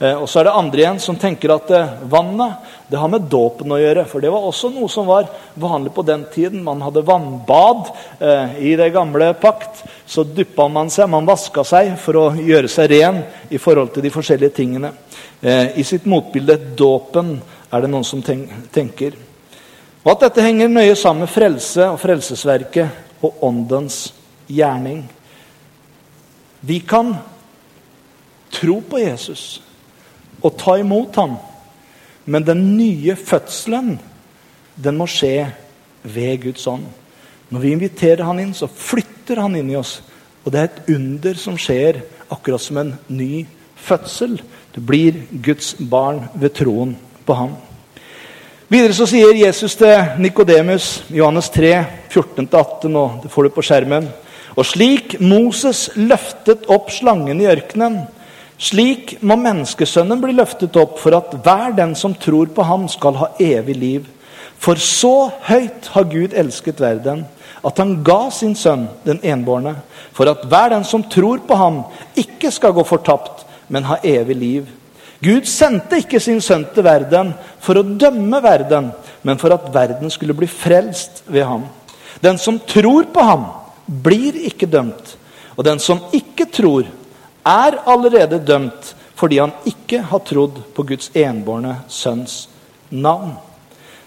[0.00, 3.26] Eh, og så er det andre igjen som tenker at eh, vannet det har med
[3.28, 4.06] dåpen å gjøre.
[4.08, 5.28] For det var også noe som var
[5.60, 6.62] vanlig på den tiden.
[6.64, 9.84] Man hadde vannbad eh, i det gamle pakt.
[10.08, 13.20] Så duppa man seg, man vaska seg for å gjøre seg ren
[13.52, 14.94] i forhold til de forskjellige tingene.
[15.40, 17.30] I sitt motbilde dåpen
[17.72, 19.14] er det noen som tenker.
[20.02, 24.02] Og at dette henger nøye sammen med frelse og frelsesverket og åndens
[24.52, 25.00] gjerning.
[26.60, 27.14] Vi kan
[28.52, 29.62] tro på Jesus
[30.42, 31.36] og ta imot ham.
[32.24, 33.96] Men den nye fødselen,
[34.76, 35.50] den må skje
[36.02, 36.86] ved Guds ånd.
[37.50, 39.98] Når vi inviterer han inn, så flytter han inn i oss.
[40.44, 43.44] Og det er et under som skjer, akkurat som en ny
[43.76, 44.38] fødsel.
[44.74, 46.94] Du blir Guds barn ved troen
[47.26, 47.56] på ham.
[48.70, 51.72] Videre så sier Jesus til Nikodemus, Johannes 3,
[52.12, 54.06] 14-18, og det får du på skjermen.
[54.54, 58.04] Og slik Moses løftet opp slangen i ørkenen,
[58.60, 63.16] slik må menneskesønnen bli løftet opp for at hver den som tror på ham, skal
[63.16, 64.08] ha evig liv.
[64.60, 67.24] For så høyt har Gud elsket verden,
[67.64, 69.74] at han ga sin sønn, den enbårne,
[70.12, 71.82] for at hver den som tror på ham,
[72.16, 74.68] ikke skal gå fortapt, men ha evig liv.
[75.20, 78.90] Gud sendte ikke sin sønn til verden for å dømme verden,
[79.22, 81.66] men for at verden skulle bli frelst ved ham.
[82.20, 83.48] Den som tror på ham,
[83.86, 85.16] blir ikke dømt.
[85.56, 86.88] Og den som ikke tror,
[87.46, 92.46] er allerede dømt fordi han ikke har trodd på Guds enbårne sønns
[92.90, 93.34] navn.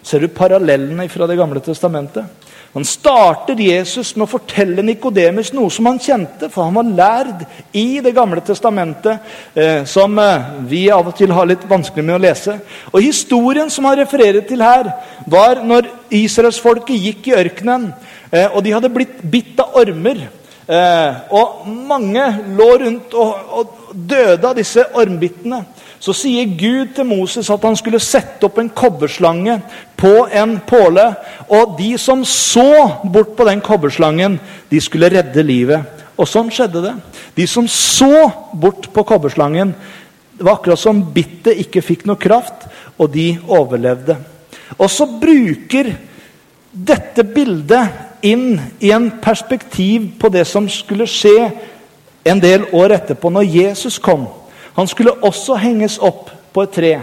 [0.03, 2.25] Ser du parallellene fra Det gamle testamentet?
[2.73, 7.43] Han starter Jesus med å fortelle Nikodemus noe som han kjente, for han var lærd
[7.77, 9.21] i Det gamle testamentet,
[9.53, 12.57] eh, som eh, vi av og til har litt vanskelig med å lese.
[12.89, 14.89] Og Historien som han refererer til her,
[15.29, 17.91] var når israelsfolket gikk i ørkenen,
[18.31, 20.25] eh, og de hadde blitt bitt av ormer.
[20.63, 22.23] Eh, og mange
[22.55, 25.59] lå rundt og, og døde av disse ormbittene
[26.03, 29.55] så sier Gud til Moses at han skulle sette opp en kobberslange
[29.99, 31.05] på en påle.
[31.47, 34.35] Og de som så bort på den kobberslangen,
[34.67, 36.01] de skulle redde livet.
[36.19, 36.93] Og sånn skjedde det.
[37.39, 39.71] De som så bort på kobberslangen,
[40.35, 42.67] det var akkurat som bittet ikke fikk noe kraft,
[42.99, 44.17] og de overlevde.
[44.75, 45.93] Og så bruker
[46.73, 51.51] dette bildet inn i en perspektiv på det som skulle skje
[52.23, 54.25] en del år etterpå, når Jesus kom.
[54.73, 56.93] Han skulle også henges opp på et tre.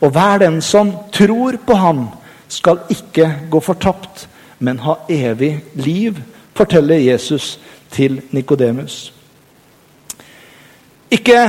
[0.00, 2.08] Og hver den som tror på ham,
[2.48, 6.18] skal ikke gå fortapt, men ha evig liv,
[6.54, 7.56] forteller Jesus
[7.90, 9.12] til Nikodemus.
[11.10, 11.40] Ikke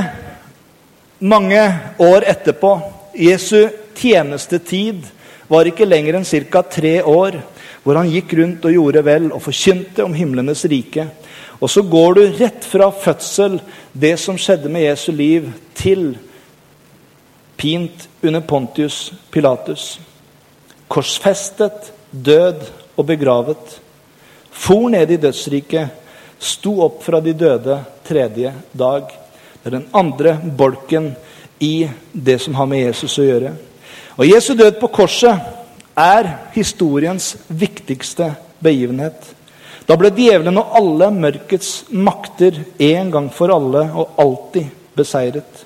[1.20, 1.62] mange
[1.98, 2.80] år etterpå,
[3.14, 5.06] Jesu tjenestetid,
[5.48, 6.62] var ikke lenger enn ca.
[6.62, 7.40] tre år,
[7.82, 11.08] hvor han gikk rundt og gjorde vel og forkynte om himlenes rike.
[11.58, 13.58] Og så går du rett fra fødsel,
[13.92, 16.12] det som skjedde med Jesu liv, til
[17.58, 19.98] pint under Pontius Pilatus.
[20.88, 22.62] Korsfestet, død
[22.96, 23.78] og begravet.
[24.50, 25.88] For ned i dødsriket,
[26.38, 29.10] sto opp fra de døde tredje dag.
[29.58, 31.10] Det er den andre bolken
[31.60, 33.54] i det som har med Jesus å gjøre.
[34.18, 35.34] Og Jesu død på korset
[35.98, 38.30] er historiens viktigste
[38.62, 39.34] begivenhet.
[39.88, 45.64] Da ble djevelen og alle mørkets makter en gang for alle og alltid beseiret.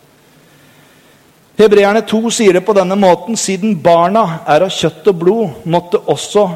[1.58, 6.00] Hebreerne 2 sier det på denne måten.: Siden barna er av kjøtt og blod, måtte
[6.00, 6.46] også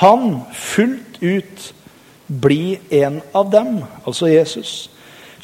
[0.00, 1.72] han fullt ut
[2.26, 4.90] bli en av dem, altså Jesus.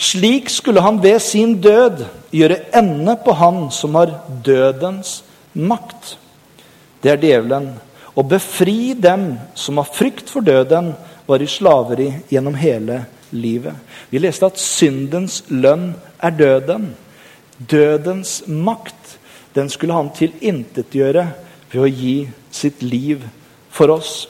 [0.01, 5.21] Slik skulle han ved sin død gjøre ende på han som har dødens
[5.53, 6.17] makt.
[7.03, 7.71] Det er djevelen.
[8.17, 10.93] Og befri dem som har frykt for døden,
[11.27, 13.75] var i slaveri gjennom hele livet.
[14.11, 16.91] Vi leste at syndens lønn er døden.
[17.71, 19.19] Dødens makt
[19.55, 21.25] den skulle han tilintetgjøre
[21.73, 22.17] ved å gi
[22.55, 23.25] sitt liv
[23.71, 24.29] for oss.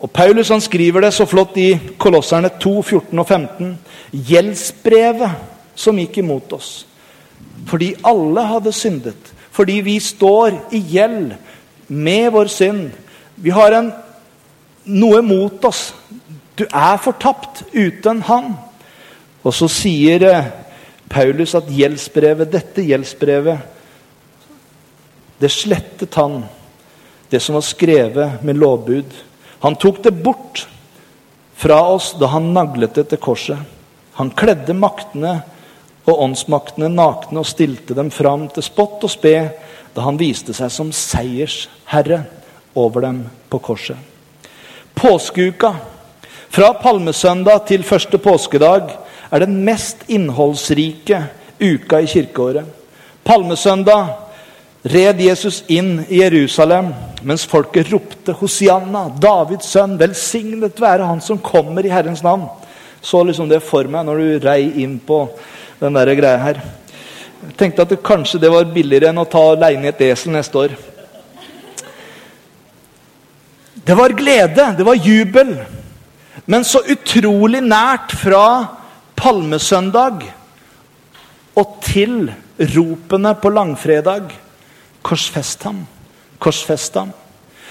[0.00, 3.74] Og Paulus han skriver det så flott i Kolosserne 2, 14 og 15.
[4.30, 6.70] Gjeldsbrevet som gikk imot oss.
[7.68, 9.32] Fordi alle hadde syndet.
[9.52, 11.34] Fordi vi står i gjeld
[11.90, 12.90] med vår synd.
[13.34, 13.90] Vi har en
[14.84, 15.90] noe mot oss.
[16.54, 18.54] Du er fortapt uten Han.
[19.42, 20.50] Og så sier eh,
[21.10, 23.62] Paulus at gjeldsbrevet, dette gjeldsbrevet,
[25.40, 26.42] det slettet han,
[27.32, 29.14] det som var skrevet med lovbud.
[29.64, 30.66] Han tok det bort
[31.56, 33.64] fra oss da han naglet det til korset.
[34.20, 35.38] Han kledde maktene
[36.04, 39.34] og åndsmaktene nakne og stilte dem fram til spott og spe
[39.94, 42.22] da han viste seg som seiersherre
[42.78, 43.96] over dem på korset.
[44.94, 45.74] Påskeuka,
[46.50, 48.90] fra palmesøndag til første påskedag,
[49.30, 51.22] er den mest innholdsrike
[51.60, 52.66] uka i kirkeåret.
[53.24, 54.10] Palmesøndag
[54.82, 56.90] red Jesus inn i Jerusalem
[57.22, 62.46] mens folket ropte Hosianna, Davids sønn, velsignet være han som kommer i Herrens navn.
[63.02, 65.22] Så liksom det for meg når du rei inn på
[65.80, 66.60] den der greia her.
[67.40, 70.34] Jeg tenkte at det, kanskje det var billigere enn å ta leie inn et esel
[70.34, 70.74] neste år.
[73.86, 75.54] Det var glede, det var jubel.
[76.44, 78.44] Men så utrolig nært fra
[79.16, 80.26] palmesøndag
[81.58, 82.30] og til
[82.74, 84.30] ropene på langfredag.
[85.02, 85.84] Korsfest ham,
[86.38, 87.12] korsfest ham.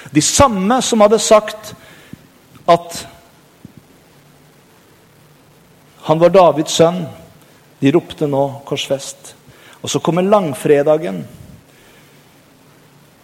[0.10, 1.74] De samme som hadde sagt
[2.70, 3.04] at
[6.10, 7.04] han var Davids sønn,
[7.80, 9.39] de ropte nå 'korsfest'.
[9.82, 11.22] Og så kommer langfredagen.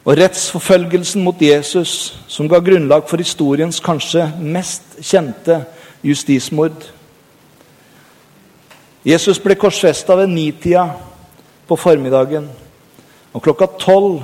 [0.05, 5.63] Og rettsforfølgelsen mot Jesus, som ga grunnlag for historiens kanskje mest kjente
[6.05, 6.77] justismord.
[9.05, 10.85] Jesus ble korsfesta ved nitida
[11.67, 12.47] på formiddagen.
[13.33, 14.21] Og klokka tolv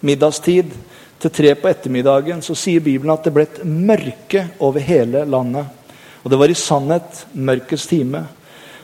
[0.00, 0.72] middagstid
[1.20, 5.68] til tre på ettermiddagen så sier Bibelen at det ble et mørke over hele landet.
[6.24, 8.24] Og det var i sannhet mørkets time.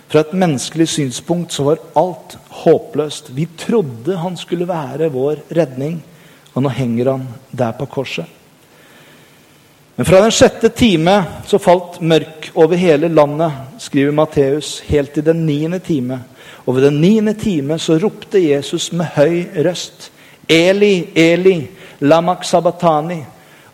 [0.06, 3.32] Fra et menneskelig synspunkt så var alt håpløst.
[3.34, 5.98] Vi trodde han skulle være vår redning,
[6.54, 8.26] og nå henger han der på korset.
[9.96, 11.14] Men fra den sjette time
[11.48, 16.20] så falt mørk over hele landet, skriver Matteus, helt til den niende time.
[16.66, 20.10] Og ved den niende time så ropte Jesus med høy røst.
[20.48, 21.56] Eli, Eli,
[22.04, 23.22] lamak sabatani.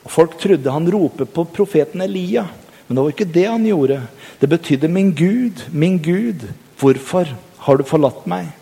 [0.05, 2.47] Og Folk trodde han ropte på profeten Elia,
[2.93, 4.03] men det var ikke det han gjorde.
[4.41, 6.45] Det betydde 'min Gud, min Gud,
[6.79, 7.25] hvorfor
[7.59, 8.53] har du forlatt meg'?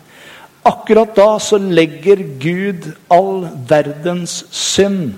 [0.63, 5.13] Akkurat da så legger Gud all verdens synd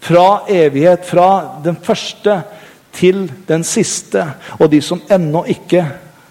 [0.00, 2.42] fra evighet, fra den første
[2.92, 4.24] til den siste,
[4.58, 5.84] og de som ennå ikke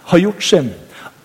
[0.04, 0.72] har gjort synd.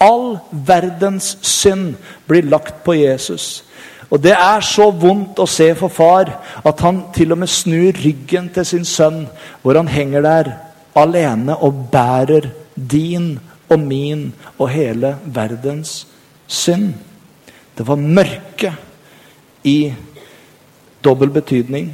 [0.01, 1.95] All verdens synd
[2.27, 3.65] blir lagt på Jesus.
[4.11, 6.31] Og Det er så vondt å se for far
[6.65, 9.27] at han til og med snur ryggen til sin sønn,
[9.63, 10.53] hvor han henger der
[10.97, 13.35] alene og bærer din
[13.69, 16.07] og min og hele verdens
[16.47, 16.95] synd.
[17.77, 18.73] Det var mørke
[19.65, 19.93] i
[21.05, 21.93] dobbel betydning.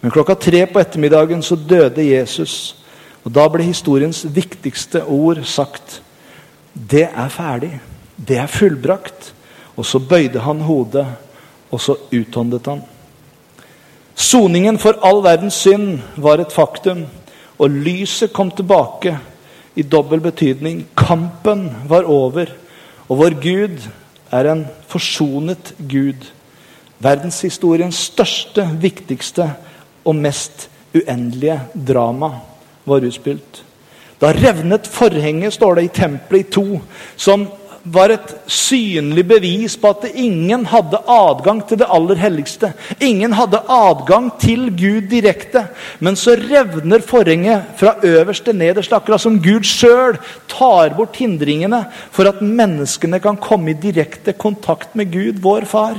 [0.00, 2.76] Men klokka tre på ettermiddagen så døde Jesus.
[3.24, 6.00] Og da ble historiens viktigste ord sagt.
[6.72, 7.74] Det er ferdig.
[8.16, 9.34] Det er fullbrakt.
[9.80, 11.06] Og så bøyde han hodet,
[11.72, 12.82] og så utåndet han.
[14.14, 17.06] Soningen for all verdens synd var et faktum,
[17.56, 19.14] og lyset kom tilbake
[19.80, 20.82] i dobbel betydning.
[20.98, 22.52] Kampen var over,
[23.08, 23.88] og vår Gud
[24.30, 26.28] er en forsonet Gud.
[27.00, 29.48] Verdenshistoriens største, viktigste
[30.04, 31.56] og mest uendelige
[31.88, 32.34] drama
[32.84, 33.62] var utspilt.
[34.20, 36.80] Da revnet forhenget, står det i tempelet i to,
[37.16, 37.48] som
[37.82, 42.72] var et synlig bevis på at ingen hadde adgang til det aller helligste.
[43.00, 45.64] Ingen hadde adgang til Gud direkte.
[45.98, 50.18] Men så revner forhenget fra øverst til nederst, akkurat som Gud sjøl
[50.50, 55.96] tar bort hindringene for at menneskene kan komme i direkte kontakt med Gud, vår far.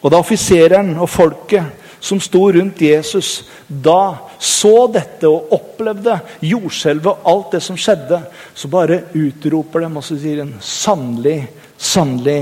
[0.00, 7.10] Og da offiseren og folket som sto rundt Jesus, da så dette og opplevde jordskjelvet
[7.10, 8.22] og alt det som skjedde,
[8.54, 11.44] så bare utroper dem og så sier en sannelig,
[11.76, 12.40] sannelig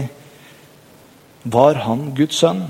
[1.42, 2.62] var han Guds sønn.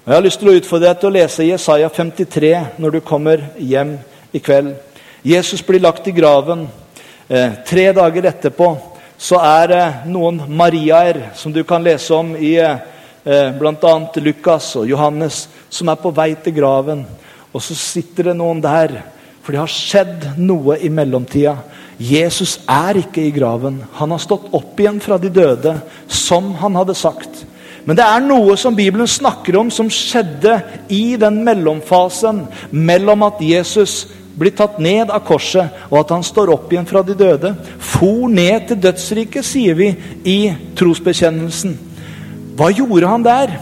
[0.00, 3.00] Og Jeg har lyst til å utfordre deg til å lese Jesaja 53 når du
[3.04, 3.98] kommer hjem
[4.32, 4.72] i kveld.
[5.26, 6.64] Jesus blir lagt i graven.
[7.28, 8.70] Eh, tre dager etterpå
[9.20, 12.80] så er det noen Mariaer som du kan lese om i eh,
[13.24, 13.94] eh, bl.a.
[14.20, 17.04] Lukas og Johannes, som er på vei til graven.
[17.52, 19.00] Og så sitter det noen der,
[19.42, 21.56] for det har skjedd noe i mellomtida.
[22.00, 23.82] Jesus er ikke i graven.
[23.98, 25.74] Han har stått opp igjen fra de døde,
[26.08, 27.44] som han hadde sagt.
[27.84, 30.58] Men det er noe som Bibelen snakker om som skjedde
[30.92, 34.04] i den mellomfasen mellom at Jesus
[34.40, 37.52] blir tatt ned av korset, og at han står opp igjen fra de døde.
[37.82, 39.90] For ned til dødsriket, sier vi
[40.24, 40.38] i
[40.78, 41.76] trosbekjennelsen.
[42.60, 43.54] Hva gjorde han der?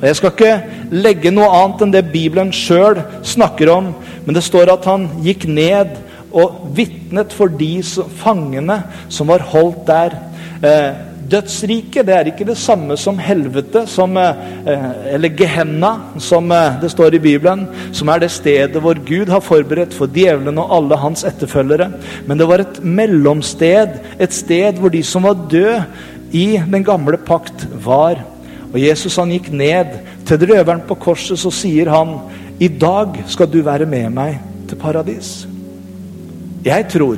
[0.00, 2.96] Og Jeg skal ikke legge noe annet enn det Bibelen sjøl
[3.28, 3.90] snakker om,
[4.24, 5.98] men det står at han gikk ned
[6.32, 7.82] og vitnet for de
[8.22, 8.78] fangene
[9.12, 10.16] som var holdt der.
[10.64, 10.88] Eh,
[11.30, 14.32] dødsriket det er ikke det samme som helvete, som, eh,
[15.12, 19.44] eller Gehenna, som eh, det står i Bibelen, som er det stedet hvor Gud har
[19.44, 21.90] forberedt for djevelen og alle hans etterfølgere.
[22.24, 25.84] Men det var et mellomsted, et sted hvor de som var døde,
[26.30, 28.22] i den gamle pakt var.
[28.70, 32.18] Og Jesus han gikk ned til røveren på korset, så sier han,
[32.60, 34.38] 'I dag skal du være med meg
[34.68, 35.46] til paradis'.
[36.64, 37.16] Jeg tror,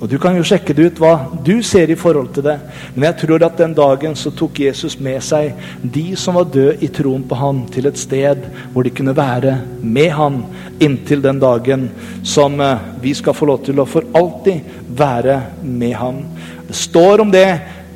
[0.00, 1.14] og du kan jo sjekke det ut hva
[1.44, 2.58] du ser i forhold til det,
[2.94, 6.76] men jeg tror at den dagen så tok Jesus med seg de som var døde
[6.84, 10.42] i troen på han, til et sted hvor de kunne være med han
[10.84, 11.88] inntil den dagen
[12.22, 14.60] som eh, vi skal få lov til å for alltid
[14.98, 16.20] være med han.
[16.68, 17.48] Det står om det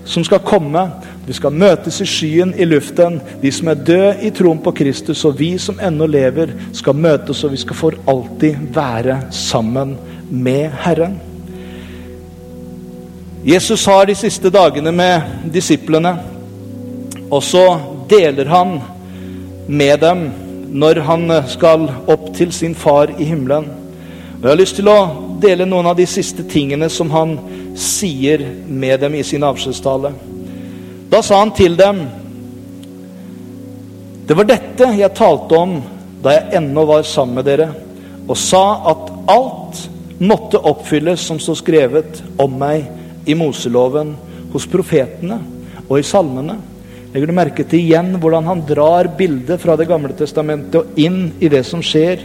[0.05, 0.83] som skal komme.
[1.27, 3.21] Vi skal møtes i skyen i luften.
[3.43, 7.45] De som er døde i troen på Kristus, og vi som ennå lever, skal møtes,
[7.45, 9.97] og vi skal for alltid være sammen
[10.31, 11.21] med Herren.
[13.47, 16.13] Jesus har de siste dagene med disiplene,
[17.31, 17.65] og så
[18.11, 18.81] deler han
[19.67, 20.27] med dem
[20.71, 23.65] når han skal opp til sin far i himmelen.
[24.41, 24.99] Og Jeg har lyst til å
[25.41, 27.39] dele noen av de siste tingene som han
[27.79, 30.13] sier med dem i sin avskjedstale.
[31.11, 32.05] Da sa han til dem
[34.29, 35.81] Det var dette jeg talte om
[36.23, 37.71] da jeg ennå var sammen med dere,
[38.29, 38.63] og sa
[38.93, 39.79] at alt
[40.21, 42.85] måtte oppfylles som står skrevet om meg
[43.25, 44.13] i Moseloven,
[44.53, 45.39] hos profetene
[45.87, 46.59] og i salmene.
[47.11, 51.33] Legger du merke til igjen hvordan han drar bildet fra Det gamle testamentet og inn
[51.43, 52.23] i det som skjer?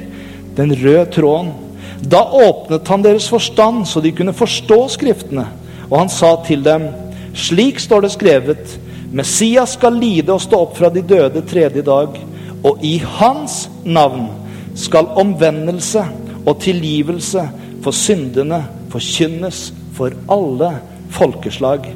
[0.57, 1.53] Den røde tråden.
[2.01, 5.45] Da åpnet han deres forstand, så de kunne forstå Skriftene.
[5.89, 6.87] Og han sa til dem,
[7.35, 8.77] slik står det skrevet,
[9.15, 12.17] Messias skal lide og stå opp fra de døde tredje dag,
[12.65, 14.27] og i hans navn
[14.75, 16.03] skal omvendelse
[16.45, 17.45] og tilgivelse
[17.85, 20.71] for syndene forkynnes for alle
[21.15, 21.87] folkeslag.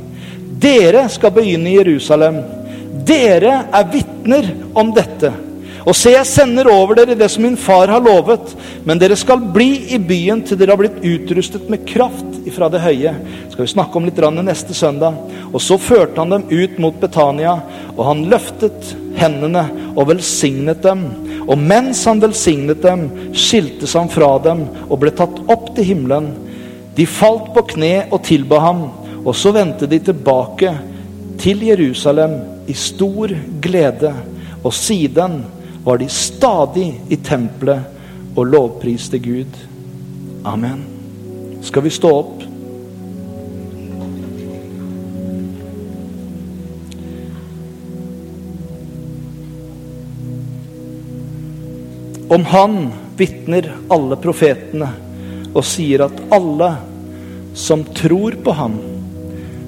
[0.59, 2.39] Dere skal begynne i Jerusalem.
[3.07, 5.31] Dere er vitner om dette.
[5.87, 8.51] Og se, jeg sender over dere det som min far har lovet,
[8.87, 12.81] men dere skal bli i byen til dere har blitt utrustet med kraft ifra det
[12.83, 13.13] høye.
[13.51, 15.15] skal vi snakke om litt neste søndag.
[15.53, 17.61] Og så førte han dem ut mot Betania,
[17.95, 19.65] og han løftet hendene
[19.95, 21.05] og velsignet dem.
[21.47, 26.33] Og mens han velsignet dem, skiltes han fra dem og ble tatt opp til himmelen.
[26.95, 28.83] De falt på kne og tilba ham,
[29.23, 30.73] og så vendte de tilbake
[31.39, 32.35] til Jerusalem
[32.67, 34.11] i stor glede.
[34.63, 35.39] Og siden
[35.89, 39.55] var de stadig i tempelet og lovpriste Gud.
[40.45, 40.83] Amen.
[41.65, 42.43] Skal vi stå opp?
[52.37, 52.79] Om han
[53.17, 54.93] vitner alle profetene
[55.49, 56.69] og sier at alle
[57.57, 58.77] som tror på ham,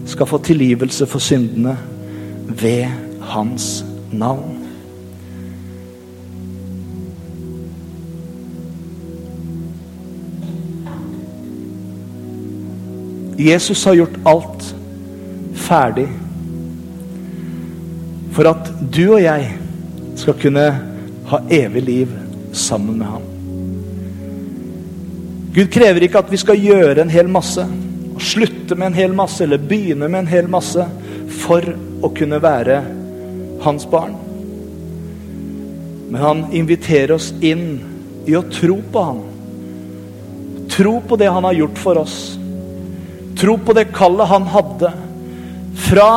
[0.05, 1.79] skal få tilgivelse for syndene
[2.61, 2.85] ved
[3.33, 3.79] hans
[4.13, 4.60] navn.
[13.41, 14.67] Jesus har gjort alt
[15.57, 16.07] ferdig
[18.31, 19.49] for at du og jeg
[20.19, 20.65] skal kunne
[21.31, 22.15] ha evig liv
[22.53, 23.27] sammen med ham.
[25.51, 27.65] Gud krever ikke at vi skal gjøre en hel masse,
[28.21, 30.85] slutte med en hel masse, eller begynne med en hel masse,
[31.41, 31.65] for
[32.03, 32.77] å kunne være
[33.65, 34.15] hans barn.
[36.11, 37.65] Men han inviterer oss inn
[38.27, 39.21] i å tro på ham.
[40.71, 42.17] Tro på det han har gjort for oss.
[43.41, 44.91] Tro på det kallet han hadde.
[45.89, 46.11] Fra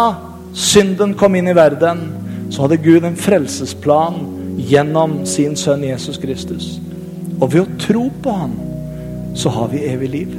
[0.53, 2.05] synden kom inn i verden,
[2.53, 4.20] så hadde Gud en frelsesplan
[4.61, 6.75] gjennom sin sønn Jesus Kristus.
[7.41, 8.53] Og ved å tro på han,
[9.35, 10.35] så har vi evig liv.